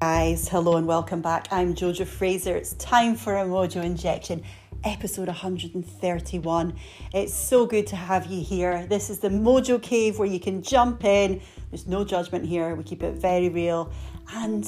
[0.00, 1.48] Guys, hello and welcome back.
[1.50, 2.54] I'm Jojo Fraser.
[2.54, 4.44] It's time for a Mojo Injection,
[4.84, 6.76] episode 131.
[7.12, 8.86] It's so good to have you here.
[8.86, 11.40] This is the Mojo Cave where you can jump in.
[11.72, 12.76] There's no judgment here.
[12.76, 13.90] We keep it very real.
[14.34, 14.62] And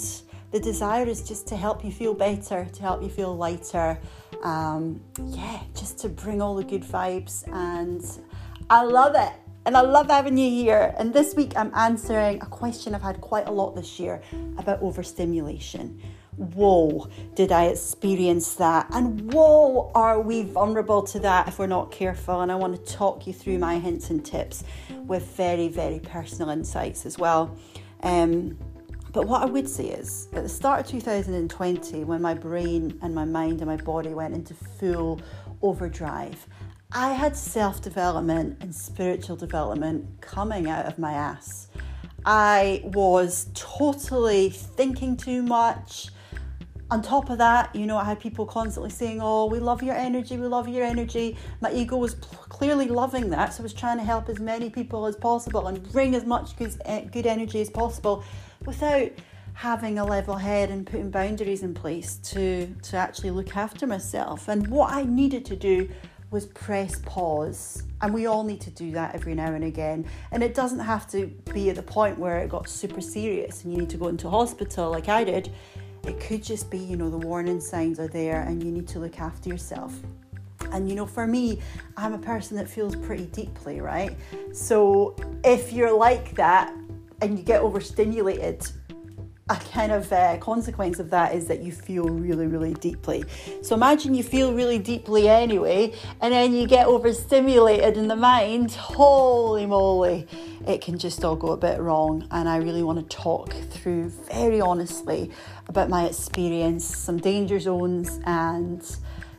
[0.50, 4.00] the desire is just to help you feel better, to help you feel lighter.
[4.42, 7.46] Um, yeah, just to bring all the good vibes.
[7.52, 8.04] And
[8.68, 9.32] I love it.
[9.66, 10.94] And I love having you here.
[10.98, 14.22] And this week I'm answering a question I've had quite a lot this year
[14.56, 16.00] about overstimulation.
[16.36, 18.86] Whoa, did I experience that?
[18.94, 22.40] And whoa, are we vulnerable to that if we're not careful?
[22.40, 24.64] And I want to talk you through my hints and tips
[25.04, 27.54] with very, very personal insights as well.
[28.02, 28.56] Um,
[29.12, 33.14] but what I would say is, at the start of 2020, when my brain and
[33.14, 35.20] my mind and my body went into full
[35.60, 36.46] overdrive,
[36.92, 41.68] I had self development and spiritual development coming out of my ass.
[42.24, 46.08] I was totally thinking too much.
[46.90, 49.94] On top of that, you know, I had people constantly saying, Oh, we love your
[49.94, 51.36] energy, we love your energy.
[51.60, 55.06] My ego was clearly loving that, so I was trying to help as many people
[55.06, 58.24] as possible and bring as much good, eh, good energy as possible
[58.66, 59.12] without
[59.54, 64.48] having a level head and putting boundaries in place to, to actually look after myself.
[64.48, 65.88] And what I needed to do
[66.30, 67.82] was press pause.
[68.02, 70.06] And we all need to do that every now and again.
[70.30, 73.72] And it doesn't have to be at the point where it got super serious and
[73.72, 75.52] you need to go into hospital like I did.
[76.06, 79.00] It could just be, you know, the warning signs are there and you need to
[79.00, 79.92] look after yourself.
[80.72, 81.60] And you know, for me,
[81.96, 84.16] I'm a person that feels pretty deeply, right?
[84.52, 86.74] So if you're like that
[87.22, 88.66] and you get overstimulated,
[89.50, 93.24] a kind of uh, consequence of that is that you feel really, really deeply.
[93.62, 98.70] So imagine you feel really deeply anyway, and then you get overstimulated in the mind.
[98.72, 100.28] Holy moly,
[100.66, 102.28] it can just all go a bit wrong.
[102.30, 105.32] And I really want to talk through very honestly
[105.68, 108.82] about my experience, some danger zones, and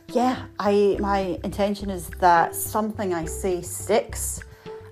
[0.08, 4.40] yeah, I my intention is that something I say sticks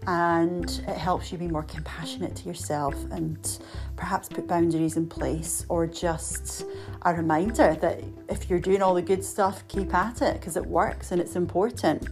[0.07, 3.59] and it helps you be more compassionate to yourself and
[3.97, 6.65] perhaps put boundaries in place or just
[7.03, 10.65] a reminder that if you're doing all the good stuff, keep at it because it
[10.65, 12.09] works and it's important.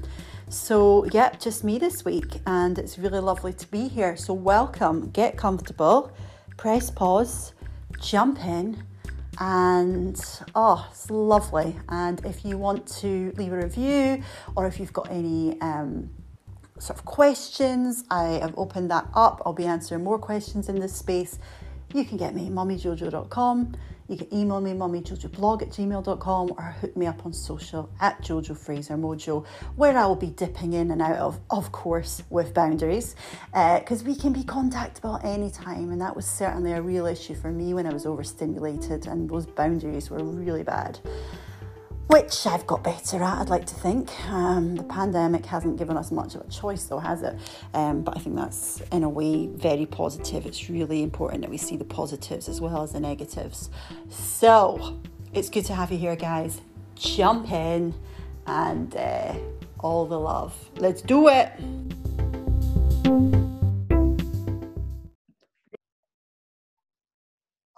[0.50, 4.16] So, yeah, just me this week, and it's really lovely to be here.
[4.16, 6.10] So, welcome, get comfortable,
[6.56, 7.52] press pause,
[8.00, 8.82] jump in,
[9.40, 10.18] and
[10.54, 11.76] oh, it's lovely.
[11.90, 14.22] And if you want to leave a review
[14.56, 16.10] or if you've got any um,
[16.82, 18.04] sort of questions.
[18.10, 19.42] I have opened that up.
[19.44, 21.38] I'll be answering more questions in this space.
[21.94, 23.76] You can get me at mummyjojo.com.
[24.08, 28.56] You can email me mummyjojoblog at gmail.com or hook me up on social at Jojo
[28.56, 29.44] Fraser Mojo,
[29.76, 33.14] where I will be dipping in and out of, of course, with boundaries,
[33.52, 35.90] because uh, we can be contactable anytime.
[35.90, 39.44] And that was certainly a real issue for me when I was overstimulated, and those
[39.44, 40.98] boundaries were really bad
[42.08, 44.10] which I've got better at, I'd like to think.
[44.28, 47.36] Um, the pandemic hasn't given us much of a choice, though, has it?
[47.74, 50.46] Um, but I think that's, in a way, very positive.
[50.46, 53.70] It's really important that we see the positives as well as the negatives.
[54.08, 55.00] So,
[55.32, 56.62] it's good to have you here, guys.
[56.94, 57.94] Jump in
[58.46, 59.34] and uh,
[59.80, 60.56] all the love.
[60.76, 61.52] Let's do it.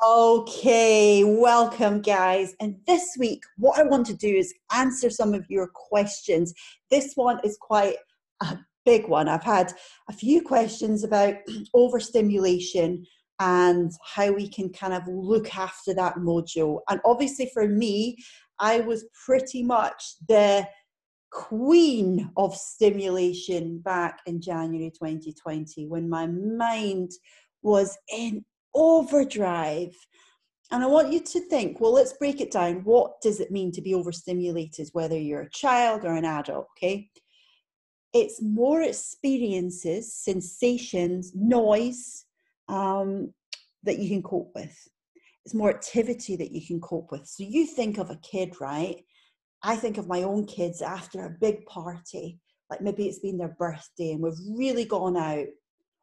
[0.03, 2.55] Okay, welcome, guys.
[2.59, 6.55] And this week, what I want to do is answer some of your questions.
[6.91, 7.97] This one is quite
[8.41, 8.57] a
[8.87, 9.29] big one.
[9.29, 9.75] I've had
[10.09, 11.35] a few questions about
[11.75, 13.05] overstimulation
[13.41, 16.79] and how we can kind of look after that mojo.
[16.89, 18.17] And obviously, for me,
[18.59, 20.67] I was pretty much the
[21.31, 27.11] queen of stimulation back in January 2020 when my mind
[27.63, 28.43] was in
[28.75, 29.95] overdrive.
[30.73, 32.85] And I want you to think, well, let's break it down.
[32.85, 36.69] What does it mean to be overstimulated, whether you're a child or an adult?
[36.77, 37.11] Okay.
[38.13, 42.25] It's more experiences, sensations, noise
[42.69, 43.33] um,
[43.83, 44.77] that you can cope with.
[45.45, 47.27] It's more activity that you can cope with.
[47.27, 48.97] So you think of a kid, right?
[49.63, 52.39] I think of my own kids after a big party,
[52.71, 55.47] like maybe it's been their birthday and we've really gone out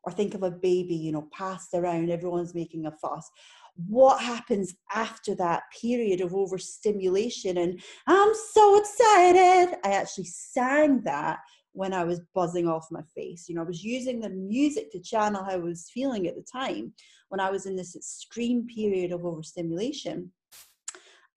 [0.08, 3.30] or think of a baby, you know, passed around, everyone's making a fuss.
[3.76, 7.58] What happens after that period of overstimulation?
[7.58, 7.78] And
[8.08, 9.76] I'm so excited.
[9.84, 11.40] I actually sang that
[11.74, 13.50] when I was buzzing off my face.
[13.50, 16.46] You know, I was using the music to channel how I was feeling at the
[16.50, 16.94] time
[17.28, 20.32] when I was in this extreme period of overstimulation.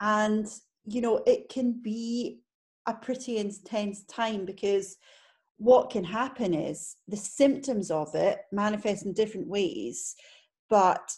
[0.01, 0.47] And,
[0.85, 2.39] you know, it can be
[2.87, 4.97] a pretty intense time because
[5.61, 10.17] what can happen is the symptoms of it manifest in different ways,
[10.71, 11.13] but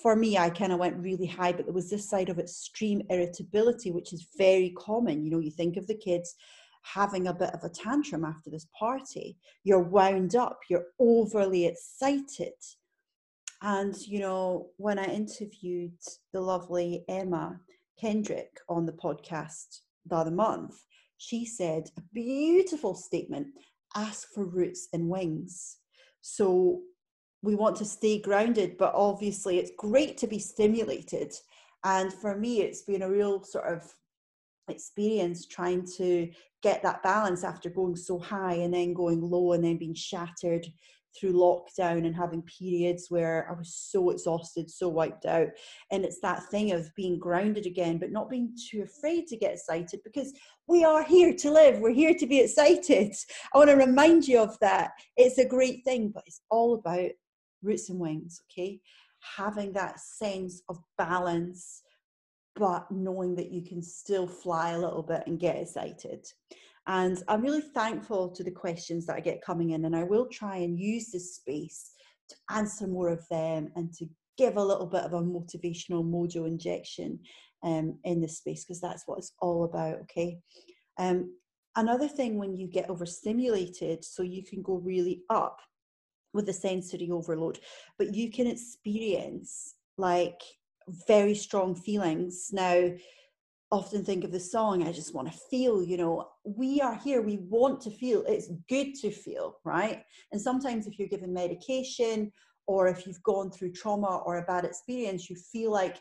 [0.00, 3.02] for me, I kind of went really high, but there was this side of extreme
[3.10, 5.24] irritability, which is very common.
[5.24, 6.36] You know, you think of the kids
[6.82, 9.36] having a bit of a tantrum after this party.
[9.64, 12.54] You're wound up, you're overly excited.
[13.62, 15.98] And, you know, when I interviewed
[16.32, 17.58] the lovely Emma
[18.00, 20.84] Kendrick on the podcast the other month,
[21.18, 23.48] she said a beautiful statement
[23.94, 25.78] ask for roots and wings.
[26.20, 26.80] So
[27.42, 31.32] we want to stay grounded, but obviously it's great to be stimulated.
[31.84, 33.82] And for me, it's been a real sort of
[34.68, 36.30] experience trying to
[36.62, 40.66] get that balance after going so high and then going low and then being shattered
[41.18, 45.48] through lockdown and having periods where I was so exhausted, so wiped out.
[45.90, 49.52] And it's that thing of being grounded again, but not being too afraid to get
[49.52, 50.32] excited because
[50.72, 51.80] we are here to live.
[51.80, 53.14] We're here to be excited.
[53.52, 54.92] I want to remind you of that.
[55.18, 57.10] It's a great thing, but it's all about
[57.62, 58.80] roots and wings, okay?
[59.36, 61.82] Having that sense of balance,
[62.56, 66.26] but knowing that you can still fly a little bit and get excited.
[66.86, 70.26] And I'm really thankful to the questions that I get coming in, and I will
[70.26, 71.90] try and use this space
[72.30, 76.46] to answer more of them and to give a little bit of a motivational mojo
[76.46, 77.20] injection
[77.62, 80.00] um, in this space because that's what it's all about.
[80.02, 80.38] Okay.
[80.98, 81.34] Um,
[81.76, 85.60] another thing when you get overstimulated, so you can go really up
[86.32, 87.58] with the sensory overload,
[87.98, 90.40] but you can experience like
[91.06, 92.48] very strong feelings.
[92.52, 92.90] Now,
[93.70, 97.22] often think of the song, I just want to feel, you know, we are here,
[97.22, 100.04] we want to feel, it's good to feel, right?
[100.30, 102.30] And sometimes if you're given medication
[102.72, 105.96] or if you've gone through trauma or a bad experience, you feel like,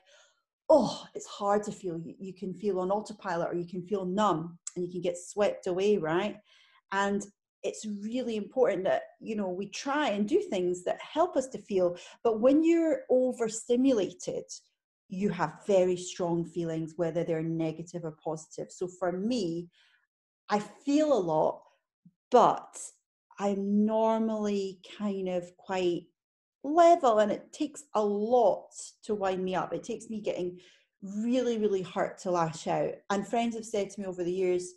[0.69, 1.97] oh, it's hard to feel.
[1.97, 5.17] You, you can feel on autopilot or you can feel numb and you can get
[5.17, 6.37] swept away, right?
[6.91, 7.25] And
[7.63, 11.59] it's really important that you know we try and do things that help us to
[11.59, 14.45] feel but when you're overstimulated
[15.11, 18.71] you have very strong feelings, whether they're negative or positive.
[18.71, 19.67] So for me,
[20.49, 21.61] I feel a lot,
[22.31, 22.79] but
[23.37, 26.03] I'm normally kind of quite
[26.63, 28.69] level and it takes a lot
[29.03, 29.73] to wind me up.
[29.73, 30.59] It takes me getting
[31.01, 32.93] really, really hurt to lash out.
[33.09, 34.73] And friends have said to me over the years,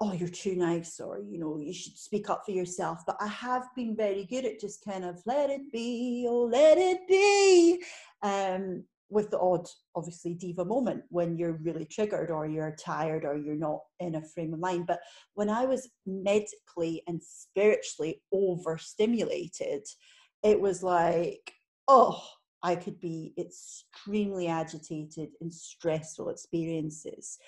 [0.00, 3.02] oh, you're too nice, or, you know, you should speak up for yourself.
[3.06, 6.76] But I have been very good at just kind of let it be, oh, let
[6.76, 7.82] it be.
[8.22, 13.36] Um, with the odd, obviously, diva moment when you're really triggered or you're tired or
[13.36, 14.86] you're not in a frame of mind.
[14.86, 15.00] But
[15.34, 19.86] when I was medically and spiritually overstimulated,
[20.42, 21.52] it was like,
[21.88, 22.22] oh,
[22.62, 27.38] I could be extremely agitated in stressful experiences,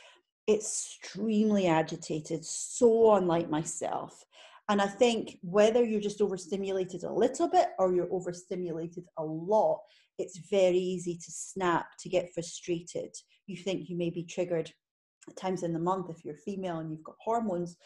[0.49, 4.25] extremely agitated, so unlike myself.
[4.69, 9.81] And I think whether you're just overstimulated a little bit or you're overstimulated a lot,
[10.19, 13.15] it's very easy to snap, to get frustrated.
[13.47, 14.71] You think you may be triggered
[15.29, 17.77] at times in the month if you're female and you've got hormones.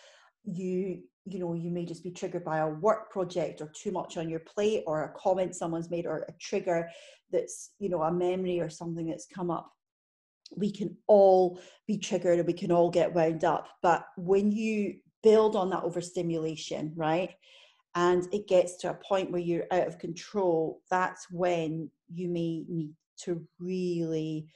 [0.44, 4.17] You you know you may just be triggered by a work project or too much
[4.17, 6.89] on your plate or a comment someone's made or a trigger
[7.31, 9.71] that's you know a memory or something that's come up
[10.56, 14.97] we can all be triggered and we can all get wound up but when you
[15.23, 17.37] build on that overstimulation right
[17.94, 22.65] and it gets to a point where you're out of control, that's when you may
[22.69, 22.93] need
[23.25, 24.46] to really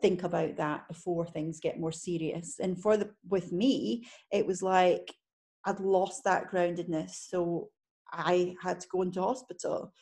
[0.00, 2.56] think about that before things get more serious.
[2.60, 5.14] And for the with me, it was like
[5.64, 7.70] I'd lost that groundedness, so
[8.12, 9.92] I had to go into hospital.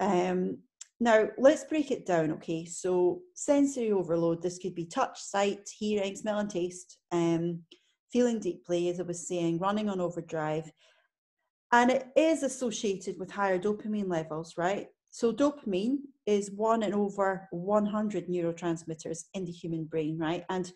[0.00, 0.58] Um,
[0.98, 2.32] now let's break it down.
[2.32, 4.42] Okay, so sensory overload.
[4.42, 6.98] This could be touch, sight, hearing, smell, and taste.
[7.12, 7.62] Um,
[8.12, 10.70] feeling deeply, as I was saying, running on overdrive
[11.72, 14.88] and it is associated with higher dopamine levels, right?
[15.10, 20.44] So, dopamine is one in over 100 neurotransmitters in the human brain, right?
[20.48, 20.70] And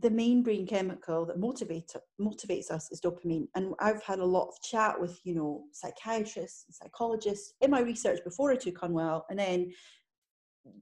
[0.00, 3.48] the main brain chemical that motivates motivates us is dopamine.
[3.54, 7.80] And I've had a lot of chat with, you know, psychiatrists and psychologists in my
[7.80, 9.72] research before I took Unwell, and then,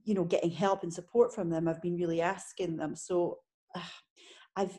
[0.03, 1.67] you know, getting help and support from them.
[1.67, 2.95] I've been really asking them.
[2.95, 3.39] So,
[3.75, 3.81] uh,
[4.55, 4.77] I've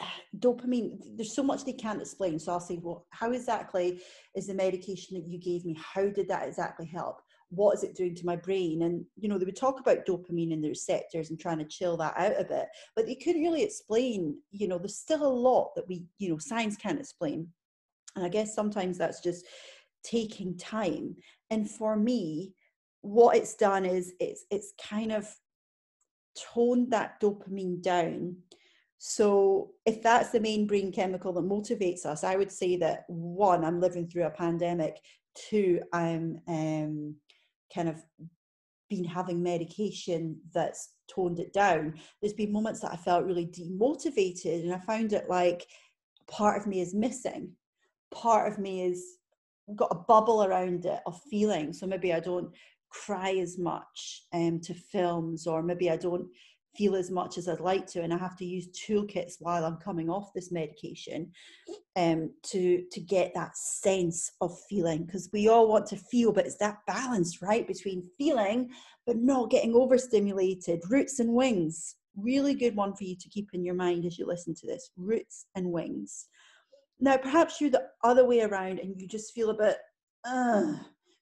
[0.38, 4.00] dopamine there's so much they can't explain so i'll say well how exactly
[4.34, 7.20] is the medication that you gave me how did that exactly help
[7.54, 8.82] what is it doing to my brain?
[8.82, 11.96] And you know they would talk about dopamine and the receptors and trying to chill
[11.98, 15.74] that out a bit but they couldn't really explain you know there's still a lot
[15.74, 17.48] that we you know science can't explain.
[18.16, 19.46] And i guess sometimes that's just
[20.02, 21.16] taking time.
[21.50, 22.54] And for me
[23.04, 25.28] what it's done is it's it's kind of
[26.34, 28.36] toned that dopamine down.
[28.98, 33.64] So, if that's the main brain chemical that motivates us, I would say that one,
[33.64, 34.98] I'm living through a pandemic.
[35.34, 37.16] Two, I'm um,
[37.74, 38.02] kind of
[38.88, 41.94] been having medication that's toned it down.
[42.20, 45.66] There's been moments that I felt really demotivated and I found it like
[46.28, 47.52] part of me is missing.
[48.12, 49.18] Part of me is
[49.74, 51.72] got a bubble around it of feeling.
[51.72, 52.50] So maybe I don't
[52.90, 56.26] cry as much um, to films, or maybe I don't
[56.76, 59.76] feel as much as I'd like to, and I have to use toolkits while I'm
[59.76, 61.30] coming off this medication
[61.96, 65.04] um, to to get that sense of feeling.
[65.04, 68.70] Because we all want to feel, but it's that balance, right, between feeling
[69.06, 70.82] but not getting overstimulated.
[70.88, 74.26] Roots and wings, really good one for you to keep in your mind as you
[74.26, 74.90] listen to this.
[74.96, 76.28] Roots and wings.
[77.00, 79.76] Now, perhaps you're the other way around, and you just feel a bit.
[80.24, 80.74] Uh,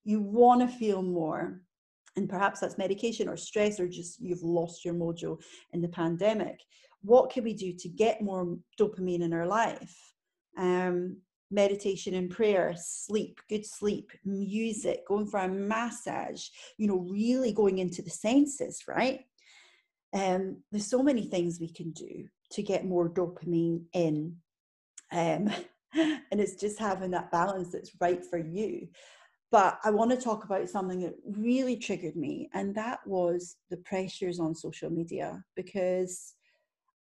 [0.05, 1.61] you want to feel more
[2.16, 5.40] and perhaps that's medication or stress or just you've lost your mojo
[5.73, 6.61] in the pandemic.
[7.02, 9.97] What can we do to get more dopamine in our life?
[10.57, 11.16] Um,
[11.52, 16.47] meditation and prayer sleep good sleep music going for a massage
[16.78, 19.21] you know really going into the senses right?
[20.14, 24.37] Um, there's so many things we can do to get more dopamine in
[25.11, 25.50] um,
[25.95, 28.88] and it's just having that balance that's right for you
[29.53, 33.77] but I want to talk about something that really triggered me, and that was the
[33.77, 36.35] pressures on social media because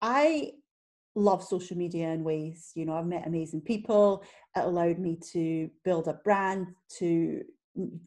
[0.03, 0.53] I
[1.17, 4.23] love social media in ways, you know, I've met amazing people.
[4.55, 6.67] It allowed me to build a brand,
[6.99, 7.43] to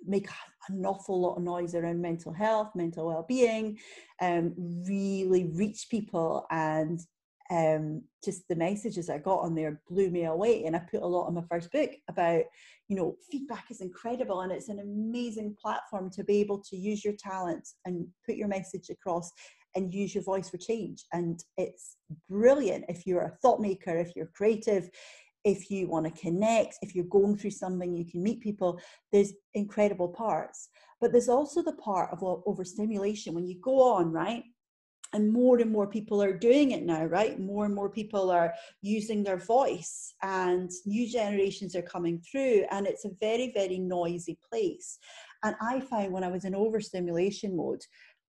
[0.05, 0.27] make
[0.69, 3.79] an awful lot of noise around mental health, mental well-being,
[4.21, 4.53] um,
[4.87, 6.99] really reach people and
[7.49, 10.65] um, just the messages I got on there blew me away.
[10.65, 12.43] And I put a lot on my first book about,
[12.87, 17.03] you know, feedback is incredible and it's an amazing platform to be able to use
[17.03, 19.31] your talents and put your message across
[19.75, 21.05] and use your voice for change.
[21.13, 21.97] And it's
[22.29, 24.89] brilliant if you're a thought maker, if you're creative,
[25.43, 28.79] if you want to connect, if you're going through something, you can meet people.
[29.13, 30.69] There's incredible parts.
[30.99, 34.43] But there's also the part of overstimulation when you go on, right?
[35.13, 37.39] And more and more people are doing it now right?
[37.39, 42.87] More and more people are using their voice and new generations are coming through and
[42.87, 44.99] it's a very very noisy place.
[45.43, 47.81] And i found when i was in overstimulation mode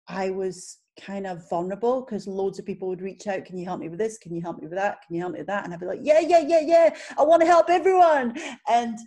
[0.08, 3.80] i was kind of vulnerable because loads of people would reach out can you help
[3.80, 4.18] me with this?
[4.18, 4.98] Can you help me with that?
[5.06, 5.64] Can you help me with that?
[5.64, 8.36] And i'd be like yeah yeah yeah yeah i want to help everyone.
[8.68, 8.98] And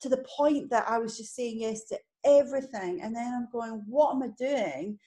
[0.00, 3.00] to the point that i was just saying yes to everything.
[3.02, 4.98] And then i'm going what am i doing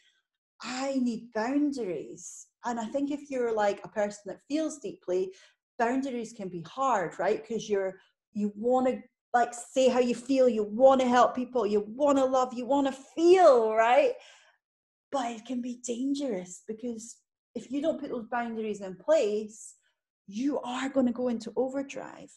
[0.62, 2.48] I need boundaries.
[2.66, 5.32] And I think if you're like a person that feels deeply,
[5.78, 7.42] boundaries can be hard, right?
[7.42, 8.00] Because you're
[8.34, 9.02] you want to
[9.34, 12.66] like say how you feel, you want to help people, you want to love, you
[12.66, 14.14] want to feel, right?
[15.12, 17.18] But it can be dangerous because
[17.56, 19.76] if you don't put those boundaries in place,
[20.28, 22.32] you are going to go into overdrive.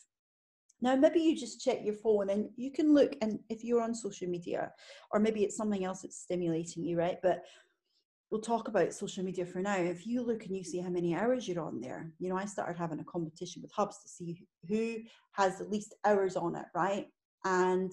[0.80, 3.94] Now, maybe you just check your phone and you can look, and if you're on
[3.94, 4.72] social media,
[5.12, 7.18] or maybe it's something else that's stimulating you, right?
[7.22, 7.44] But
[8.32, 9.76] we'll talk about social media for now.
[9.76, 12.46] If you look and you see how many hours you're on there, you know, I
[12.46, 14.96] started having a competition with Hubs to see who
[15.32, 17.08] has the least hours on it, right?
[17.44, 17.92] And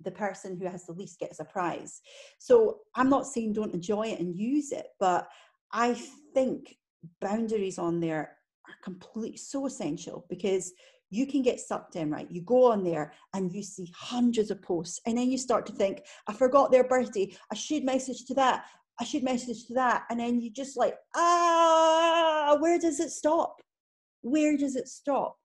[0.00, 2.00] the person who has the least gets a prize.
[2.38, 5.28] So I'm not saying don't enjoy it and use it, but
[5.74, 5.94] I
[6.32, 6.76] think
[7.20, 10.72] boundaries on there are completely so essential because
[11.10, 12.30] you can get sucked in, right?
[12.30, 15.72] You go on there and you see hundreds of posts, and then you start to
[15.72, 17.36] think, I forgot their birthday.
[17.52, 18.64] I should message to that.
[19.00, 20.04] I should message to that.
[20.10, 23.60] And then you just like, ah, where does it stop?
[24.22, 25.36] Where does it stop?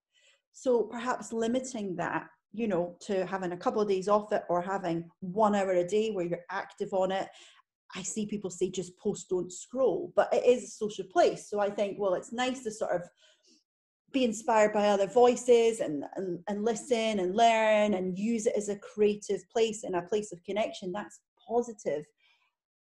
[0.52, 4.62] So perhaps limiting that, you know, to having a couple of days off it or
[4.62, 7.28] having one hour a day where you're active on it.
[7.96, 11.50] I see people say just post, don't scroll, but it is a social place.
[11.50, 13.02] So I think, well, it's nice to sort of
[14.12, 18.70] be inspired by other voices and, and, and listen and learn and use it as
[18.70, 20.92] a creative place and a place of connection.
[20.92, 22.06] That's positive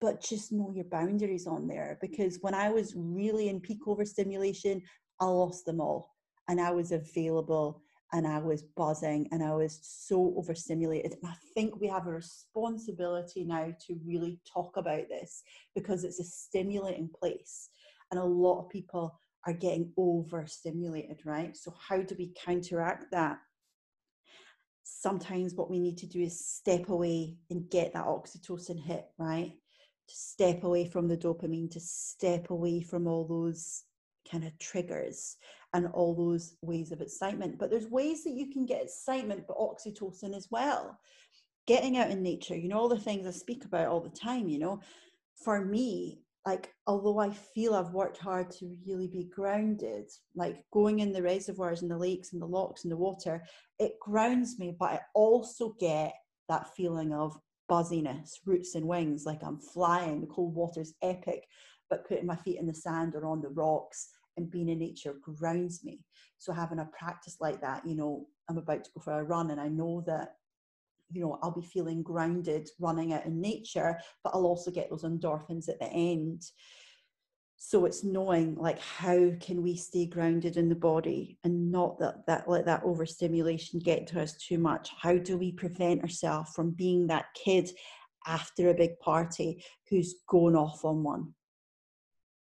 [0.02, 4.82] but just know your boundaries on there because when I was really in peak overstimulation,
[5.20, 6.10] I lost them all
[6.48, 7.80] and I was available
[8.12, 11.12] and I was buzzing and I was so overstimulated.
[11.22, 15.44] And I think we have a responsibility now to really talk about this
[15.76, 17.70] because it's a stimulating place
[18.10, 21.56] and a lot of people are getting overstimulated, right?
[21.56, 23.38] So, how do we counteract that?
[24.82, 29.54] Sometimes what we need to do is step away and get that oxytocin hit, right?
[30.14, 33.84] Step away from the dopamine, to step away from all those
[34.30, 35.36] kind of triggers
[35.72, 37.58] and all those ways of excitement.
[37.58, 40.98] But there's ways that you can get excitement, but oxytocin as well.
[41.66, 44.48] Getting out in nature, you know, all the things I speak about all the time,
[44.48, 44.80] you know,
[45.42, 50.98] for me, like, although I feel I've worked hard to really be grounded, like going
[50.98, 53.44] in the reservoirs and the lakes and the lochs and the water,
[53.78, 56.12] it grounds me, but I also get
[56.50, 57.38] that feeling of
[57.68, 60.20] buzziness, roots and wings, like I'm flying.
[60.20, 61.46] The cold water's epic,
[61.90, 65.14] but putting my feet in the sand or on the rocks and being in nature
[65.22, 66.00] grounds me.
[66.38, 69.50] So having a practice like that, you know, I'm about to go for a run
[69.50, 70.36] and I know that
[71.14, 75.04] you know i'll be feeling grounded running out in nature but i'll also get those
[75.04, 76.42] endorphins at the end
[77.64, 82.26] so it's knowing like how can we stay grounded in the body and not that
[82.26, 84.90] that let that overstimulation get to us too much?
[85.00, 87.70] How do we prevent ourselves from being that kid
[88.26, 91.34] after a big party who's going off on one?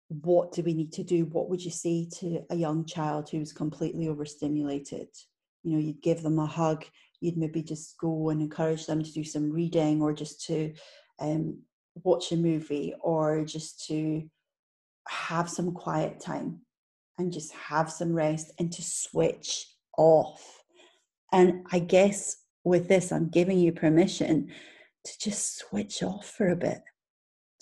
[0.09, 1.23] What do we need to do?
[1.25, 5.07] What would you say to a young child who's completely overstimulated?
[5.63, 6.85] You know you'd give them a hug
[7.21, 10.73] you'd maybe just go and encourage them to do some reading or just to
[11.19, 11.57] um,
[12.03, 14.29] watch a movie or just to
[15.07, 16.61] have some quiet time
[17.17, 20.63] and just have some rest and to switch off.
[21.31, 24.51] And I guess with this, I'm giving you permission
[25.05, 26.81] to just switch off for a bit,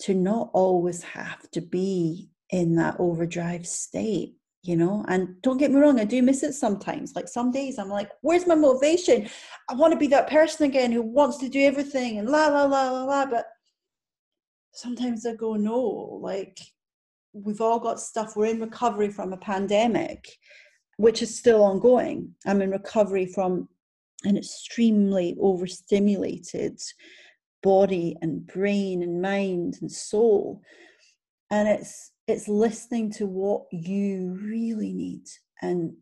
[0.00, 5.04] to not always have to be in that overdrive state, you know.
[5.08, 7.14] And don't get me wrong, I do miss it sometimes.
[7.14, 9.28] Like some days I'm like, where's my motivation?
[9.68, 12.64] I want to be that person again who wants to do everything and la la
[12.64, 13.26] la la la.
[13.26, 13.46] But
[14.72, 15.80] sometimes I go, no,
[16.22, 16.58] like
[17.34, 18.36] we've all got stuff.
[18.36, 20.26] We're in recovery from a pandemic,
[20.96, 22.34] which is still ongoing.
[22.46, 23.68] I'm in recovery from
[24.22, 26.80] an extremely overstimulated
[27.62, 30.62] body and brain and mind and soul.
[31.50, 35.24] And it's it's listening to what you really need
[35.60, 35.94] and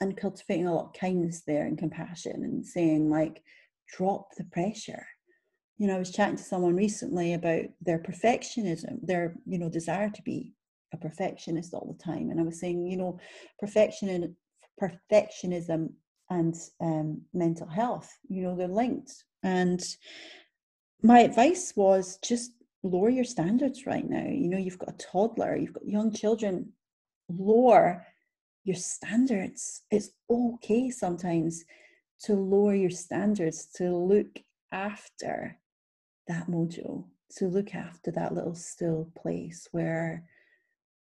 [0.00, 3.42] and cultivating a lot of kindness there and compassion and saying like
[3.96, 5.06] drop the pressure
[5.78, 10.10] you know i was chatting to someone recently about their perfectionism their you know desire
[10.10, 10.52] to be
[10.92, 13.18] a perfectionist all the time and i was saying you know
[13.58, 14.34] perfection and
[14.80, 15.90] perfectionism
[16.30, 19.24] and um, mental health you know they're linked.
[19.42, 19.82] And
[21.02, 22.52] my advice was just
[22.82, 24.26] lower your standards right now.
[24.26, 26.72] You know you've got a toddler you've got young children
[27.28, 28.06] lower
[28.64, 29.82] your standards.
[29.90, 31.64] It's okay sometimes
[32.22, 34.40] to lower your standards to look
[34.72, 35.58] after
[36.26, 40.24] that mojo to look after that little still place where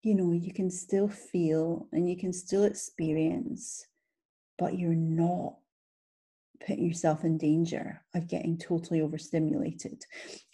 [0.02, 3.84] you know, you can still feel and you can still experience,
[4.58, 5.56] but you're not
[6.66, 10.02] putting yourself in danger of getting totally overstimulated.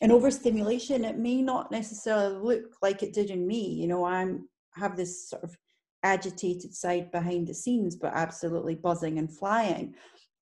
[0.01, 3.75] And overstimulation, it may not necessarily look like it did in me.
[3.75, 5.57] You know, I'm have this sort of
[6.03, 9.95] agitated side behind the scenes, but absolutely buzzing and flying.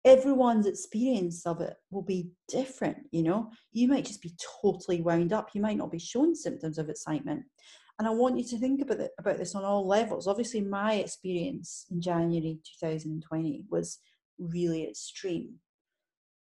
[0.05, 3.51] Everyone's experience of it will be different, you know.
[3.73, 5.51] You might just be totally wound up.
[5.55, 7.45] You might not be showing symptoms of excitement.
[7.99, 10.27] And I want you to think about it, about this on all levels.
[10.27, 13.99] Obviously, my experience in January 2020 was
[14.39, 15.57] really extreme.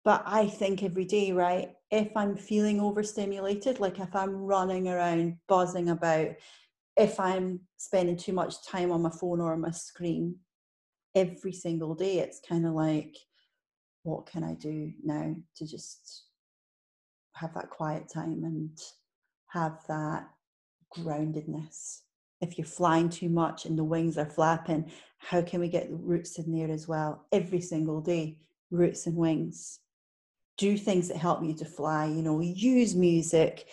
[0.04, 5.38] But I think every day, right, if I'm feeling overstimulated, like if I'm running around,
[5.48, 6.30] buzzing about,
[6.98, 10.38] if I'm spending too much time on my phone or on my screen,
[11.14, 13.16] every single day, it's kind of like,
[14.04, 16.24] what can I do now to just
[17.34, 18.78] have that quiet time and
[19.50, 20.28] have that
[20.98, 22.02] groundedness.
[22.42, 25.96] If you're flying too much and the wings are flapping, how can we get the
[25.96, 27.26] roots in there as well?
[27.32, 28.40] Every single day,
[28.72, 29.80] roots and wings.
[30.58, 33.68] Do things that help you to fly, you know, use music,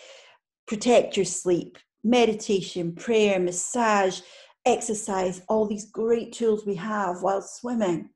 [0.67, 4.21] protect your sleep, meditation, prayer, massage,
[4.65, 8.09] exercise, all these great tools we have while swimming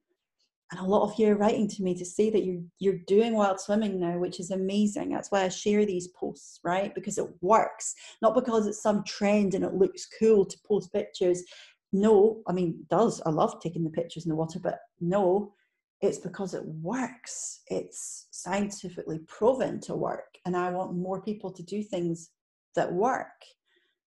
[0.74, 3.36] and a lot of you are writing to me to say that you're you're doing
[3.36, 5.10] wild swimming now which is amazing.
[5.10, 6.94] That's why i share these posts right?
[6.96, 7.94] Because it works.
[8.24, 11.44] Not because it's some trend and it looks cool to post pictures.
[11.92, 13.22] No i mean does.
[13.24, 15.54] I love taking the pictures in the water but no
[16.02, 17.62] it's because it works.
[17.68, 22.32] It's scientifically proven to work and i want more people to do things
[22.76, 23.46] that work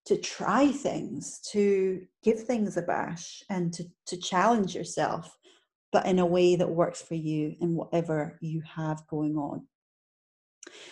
[0.06, 5.36] to try things to give things a bash and to, to challenge yourself
[5.96, 9.66] but in a way that works for you and whatever you have going on.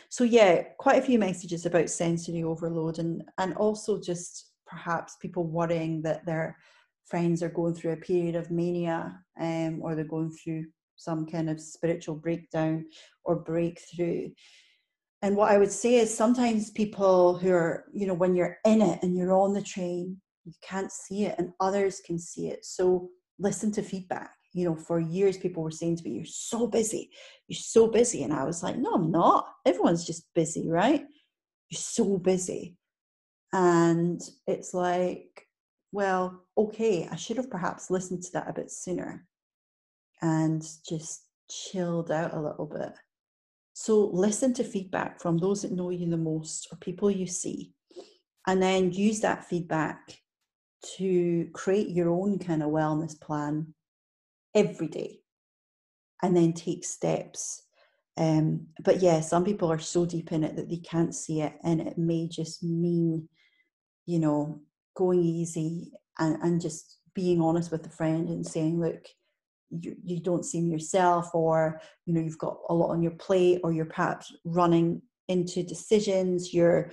[0.08, 5.44] So yeah, quite a few messages about sensory overload and and also just perhaps people
[5.44, 6.56] worrying that their
[7.04, 10.64] friends are going through a period of mania um, or they're going through
[10.96, 12.86] some kind of spiritual breakdown
[13.24, 14.30] or breakthrough.
[15.20, 18.80] And what I would say is sometimes people who are, you know, when you're in
[18.80, 22.64] it and you're on the train, you can't see it and others can see it.
[22.64, 26.66] So listen to feedback you know, for years people were saying to me, You're so
[26.66, 27.10] busy.
[27.48, 28.22] You're so busy.
[28.22, 29.46] And I was like, No, I'm not.
[29.66, 31.04] Everyone's just busy, right?
[31.70, 32.76] You're so busy.
[33.52, 35.46] And it's like,
[35.92, 39.26] well, okay, I should have perhaps listened to that a bit sooner
[40.22, 42.92] and just chilled out a little bit
[43.74, 47.72] So listen to feedback from those that know you the most or people you see,
[48.46, 50.20] and then use that feedback
[50.96, 53.74] to create your own kind of wellness plan
[54.54, 55.20] every day
[56.22, 57.62] and then take steps.
[58.16, 61.54] Um, but yeah, some people are so deep in it that they can't see it,
[61.64, 63.28] and it may just mean,
[64.06, 64.60] you know,
[64.94, 69.04] going easy and, and just being honest with a friend and saying, look,
[69.70, 73.60] you, you don't seem yourself, or you know, you've got a lot on your plate,
[73.64, 76.90] or you're perhaps running into decisions, you're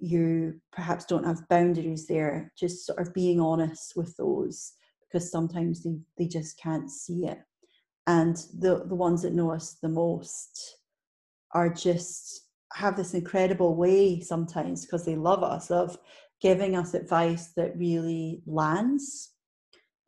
[0.00, 4.72] you perhaps don't have boundaries there, just sort of being honest with those
[5.08, 7.38] because sometimes they, they just can't see it.
[8.06, 10.76] And the, the ones that know us the most
[11.52, 15.98] are just have this incredible way sometimes because they love us of
[16.40, 19.32] giving us advice that really lands.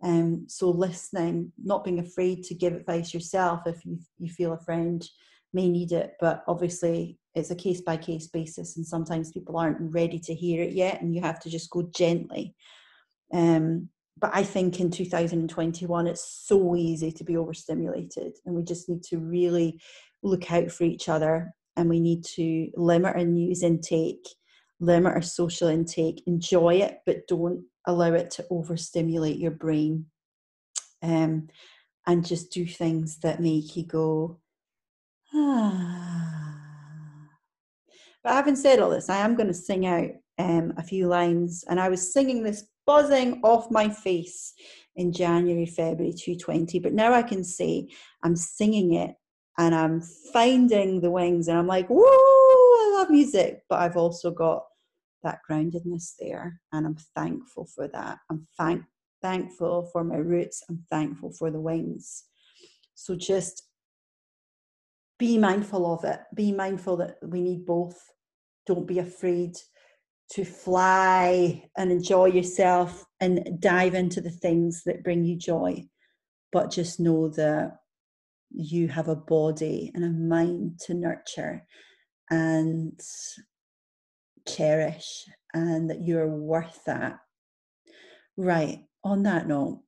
[0.03, 4.65] Um, so listening, not being afraid to give advice yourself if you, you feel a
[4.65, 5.07] friend
[5.53, 9.93] may need it, but obviously it's a case by case basis, and sometimes people aren't
[9.93, 12.55] ready to hear it yet, and you have to just go gently.
[13.33, 13.89] Um,
[14.21, 19.03] but I think in 2021, it's so easy to be overstimulated, and we just need
[19.05, 19.81] to really
[20.23, 24.29] look out for each other, and we need to limit our news intake,
[24.81, 30.07] limit our social intake, enjoy it, but don't allow it to overstimulate your brain.
[31.03, 31.49] Um,
[32.07, 34.39] and just do things that make you go,
[35.33, 36.31] ah
[38.23, 41.65] but having said all this, I am going to sing out um, a few lines,
[41.69, 44.53] and I was singing this buzzing off my face
[44.97, 46.81] in January, February 2020.
[46.81, 47.89] But now I can say
[48.25, 49.15] I'm singing it
[49.57, 50.01] and I'm
[50.33, 53.63] finding the wings, and I'm like, whoa, I love music.
[53.69, 54.65] But I've also got
[55.23, 58.19] that groundedness there, and I'm thankful for that.
[58.29, 58.85] I'm thank-
[59.23, 60.65] thankful for my roots.
[60.69, 62.25] I'm thankful for the wings.
[62.95, 63.63] So just
[65.17, 66.21] be mindful of it.
[66.35, 68.01] Be mindful that we need both.
[68.67, 69.57] Don't be afraid
[70.31, 75.85] to fly and enjoy yourself and dive into the things that bring you joy.
[76.53, 77.79] But just know that
[78.51, 81.67] you have a body and a mind to nurture
[82.31, 83.01] and
[84.47, 87.19] cherish, and that you're worth that.
[88.37, 89.83] Right, on that note,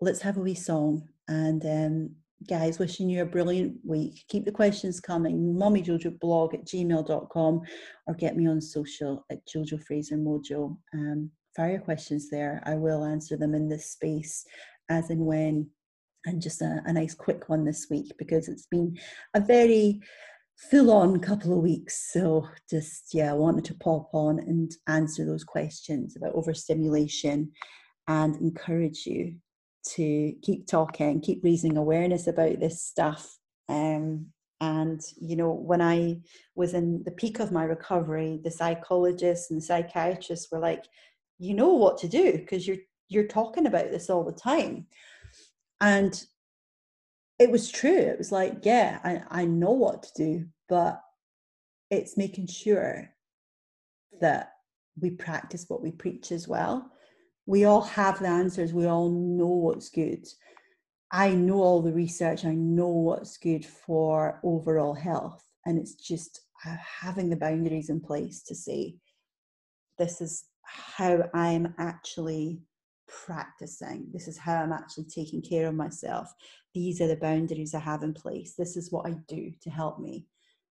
[0.00, 2.16] let's have a wee song and um,
[2.48, 4.24] guys, wishing you a brilliant week.
[4.28, 5.58] Keep the questions coming.
[5.58, 7.60] blog at gmail.com
[8.06, 10.76] or get me on social at Jojo Fraser Mojo.
[10.94, 12.62] Um, fire your questions there.
[12.64, 14.44] I will answer them in this space
[14.88, 15.68] as and when.
[16.26, 18.98] And just a, a nice quick one this week because it's been
[19.34, 20.00] a very
[20.70, 22.10] full on couple of weeks.
[22.12, 27.52] So just, yeah, I wanted to pop on and answer those questions about overstimulation
[28.08, 29.36] and encourage you
[29.94, 33.38] to keep talking, keep raising awareness about this stuff.
[33.68, 34.26] Um,
[34.60, 36.20] and you know, when I
[36.54, 40.84] was in the peak of my recovery, the psychologists and the psychiatrists were like,
[41.38, 44.86] "You know what to do because you're you're talking about this all the time."
[45.80, 46.22] And
[47.40, 47.96] it was true.
[47.96, 51.00] It was like, yeah, I, I know what to do, but
[51.90, 53.10] it's making sure
[54.20, 54.52] that
[55.00, 56.92] we practice what we preach as well
[57.46, 58.72] we all have the answers.
[58.72, 60.26] We all know what's good.
[61.10, 62.44] I know all the research.
[62.44, 65.42] I know what's good for overall health.
[65.66, 68.96] And it's just uh, having the boundaries in place to say
[69.98, 72.60] this is how i'm actually
[73.26, 74.06] practicing.
[74.12, 76.32] This is how i'm actually taking care of myself.
[76.74, 78.54] These are the boundaries i have in place.
[78.56, 80.26] This is what i do to help me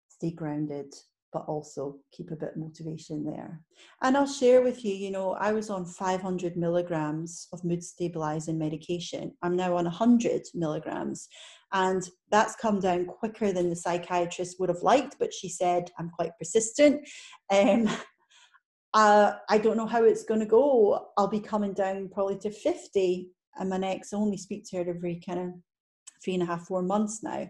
[0.08, 0.94] stay grounded
[1.32, 3.60] but also keep a bit of motivation there.
[4.02, 8.58] And I'll share with you, you know, I was on 500 milligrams of mood stabilizing
[8.58, 9.32] medication.
[9.42, 11.28] I'm now on 100 milligrams.
[11.72, 16.10] And that's come down quicker than the psychiatrist would have liked, but she said, I'm
[16.10, 17.08] quite persistent.
[17.50, 17.88] Um,
[18.94, 21.06] uh, I don't know how it's going to go.
[21.16, 23.30] I'll be coming down probably to 50.
[23.56, 25.48] And my next only speak to her every kind of
[26.24, 27.48] three and a half, four months now.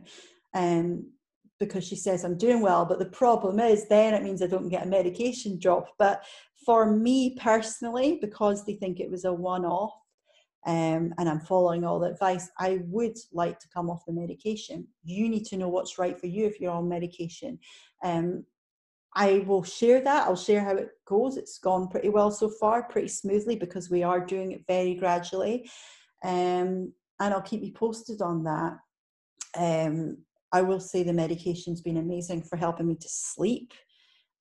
[0.54, 1.12] Um,
[1.60, 2.84] because she says I'm doing well.
[2.84, 5.94] But the problem is, then it means I don't get a medication drop.
[5.98, 6.24] But
[6.66, 9.92] for me personally, because they think it was a one off
[10.66, 14.86] um, and I'm following all the advice, I would like to come off the medication.
[15.04, 17.58] You need to know what's right for you if you're on medication.
[18.04, 18.44] Um,
[19.16, 20.26] I will share that.
[20.26, 21.36] I'll share how it goes.
[21.36, 25.68] It's gone pretty well so far, pretty smoothly because we are doing it very gradually.
[26.22, 28.76] Um, and I'll keep you posted on that.
[29.56, 30.18] Um,
[30.52, 33.72] I will say the medication's been amazing for helping me to sleep.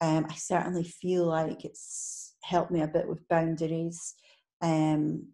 [0.01, 4.15] Um, I certainly feel like it's helped me a bit with boundaries.
[4.61, 5.27] Um,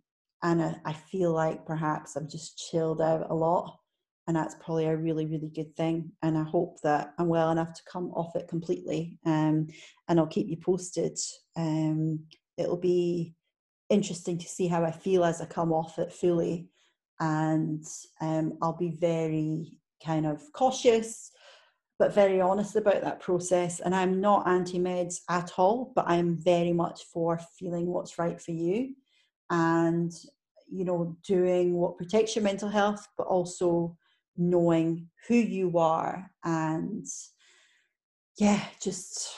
[0.44, 3.80] and I, I, feel like perhaps I've just chilled out a lot.
[4.28, 7.74] and that's probably a really really good thing and i hope that i'm well enough
[7.74, 9.68] to come off it completely um,
[10.08, 11.18] and i'll keep you posted
[11.56, 12.20] um,
[12.58, 13.34] it'll be
[13.90, 16.68] interesting to see how i feel as i come off it fully
[17.20, 17.86] and
[18.22, 21.32] um, i'll be very kind of cautious
[21.98, 23.80] but very honest about that process.
[23.80, 28.52] And i'm not anti-meds at all but i'm very much for feeling what's right for
[28.52, 28.96] you
[29.50, 30.12] and
[30.68, 33.96] you know doing what protects your mental health but also
[34.38, 37.06] knowing who you are and
[38.38, 39.30] yeah just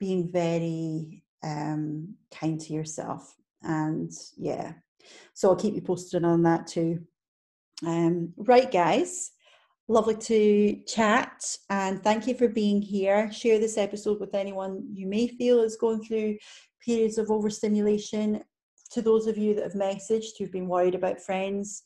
[0.00, 3.36] being very um, kind to yourself.
[3.62, 4.72] And yeah.
[5.34, 7.00] So i'll keep you posted on that too.
[7.86, 9.30] Um, right guys
[9.90, 13.30] lovely to chat and thank you for being here.
[13.32, 16.36] Share this episode with anyone you may feel is going through
[16.84, 18.42] periods of overstimulation.
[18.92, 21.82] To those of you that have messaged who've been worried about friends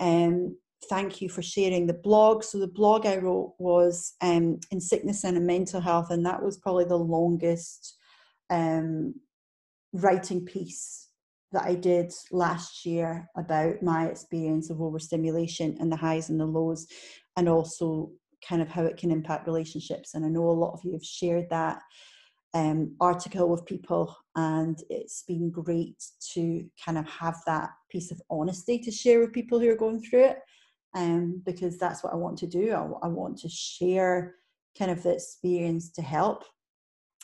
[0.00, 0.56] um,
[0.88, 2.42] thank you for sharing the blog.
[2.42, 6.42] So the blog I wrote was um, in sickness and in mental health, and that
[6.42, 7.96] was probably the longest
[8.50, 9.14] um,
[9.92, 11.08] writing piece
[11.52, 16.46] that I did last year about my experience of overstimulation and the highs and the
[16.46, 16.86] lows,
[17.36, 18.10] and also
[18.46, 20.14] kind of how it can impact relationships.
[20.14, 21.80] And I know a lot of you have shared that
[22.54, 26.02] um, article with people, and it's been great
[26.34, 30.02] to kind of have that piece of honesty to share with people who are going
[30.02, 30.38] through it
[30.94, 32.72] um, because that's what I want to do.
[32.72, 34.34] I, I want to share
[34.78, 36.44] kind of the experience to help.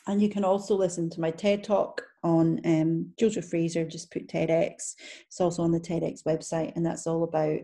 [0.07, 4.27] And you can also listen to my TED talk on um, Jojo Fraser, just put
[4.27, 4.95] TEDx.
[5.27, 7.59] It's also on the TEDx website, and that's all about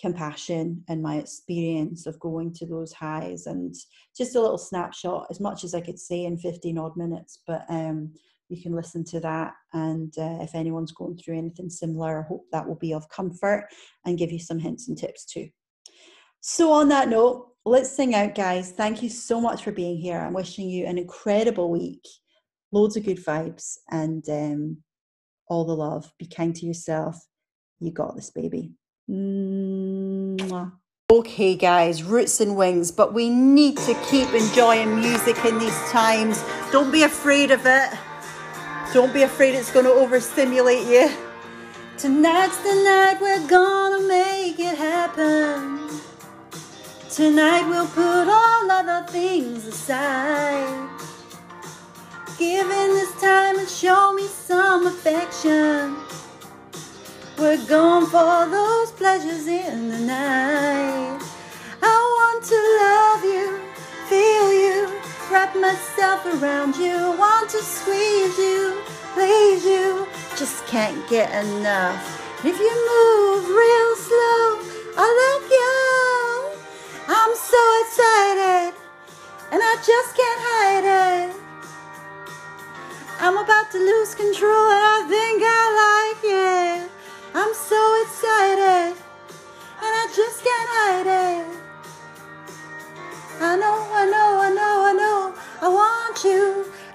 [0.00, 3.74] compassion and my experience of going to those highs and
[4.16, 7.40] just a little snapshot, as much as I could say in 15 odd minutes.
[7.46, 8.12] But um,
[8.48, 9.54] you can listen to that.
[9.72, 13.68] And uh, if anyone's going through anything similar, I hope that will be of comfort
[14.04, 15.48] and give you some hints and tips too.
[16.40, 18.70] So, on that note, let's sing out, guys.
[18.70, 20.18] Thank you so much for being here.
[20.18, 22.06] I'm wishing you an incredible week,
[22.70, 24.78] loads of good vibes, and um,
[25.48, 26.10] all the love.
[26.18, 27.16] Be kind to yourself.
[27.80, 28.77] You got this, baby.
[31.10, 36.44] Okay, guys, roots and wings, but we need to keep enjoying music in these times.
[36.70, 37.90] Don't be afraid of it.
[38.92, 41.10] Don't be afraid it's going to overstimulate you.
[41.96, 45.80] Tonight's the night we're gonna make it happen.
[47.10, 50.88] Tonight we'll put all other things aside.
[52.38, 55.96] Give in this time and show me some affection.
[57.38, 61.22] We're going for those pleasures in the night.
[61.80, 63.60] I want to love you,
[64.10, 64.90] feel you
[65.30, 68.82] wrap myself around you, want to squeeze you,
[69.14, 72.02] please you, just can't get enough.
[72.44, 74.58] If you move real slow,
[74.98, 76.58] I let you.
[77.06, 78.74] I'm so excited,
[79.52, 81.36] and I just can't hide it.
[83.20, 85.67] I'm about to lose control, and I think I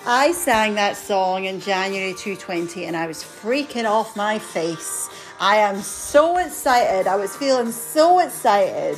[0.06, 5.10] I sang that song in January 2020 and I was freaking off my face.
[5.40, 7.08] I am so excited.
[7.08, 8.98] I was feeling so excited.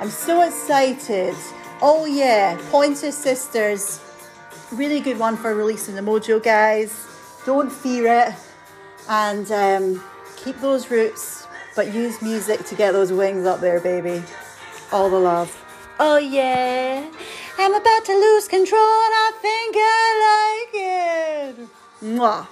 [0.00, 1.36] I'm so excited.
[1.80, 4.00] Oh, yeah, Pointer Sisters.
[4.72, 7.06] Really good one for releasing the mojo, guys.
[7.46, 8.34] Don't fear it.
[9.08, 10.04] And um,
[10.36, 14.20] keep those roots, but use music to get those wings up there, baby.
[14.90, 15.56] All the love.
[16.02, 17.08] Oh yeah,
[17.58, 21.68] I'm about to lose control and I think I like it.
[22.02, 22.46] Mwah.